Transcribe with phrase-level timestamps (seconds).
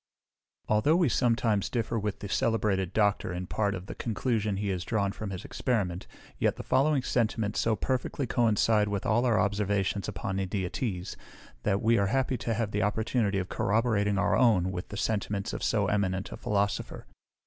[0.67, 4.83] Although we sometimes differ with the celebrated Doctor in part of the conclusion he has
[4.83, 6.07] drawn from his experiment,
[6.39, 11.15] yet the following sentiments so perfectly coincide with all our observations upon India teas,
[11.61, 15.53] that we are happy to have the opportunity of corroborating our own with the sentiments
[15.53, 17.05] of so eminent a Philosopher.